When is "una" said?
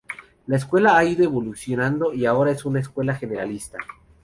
2.65-2.79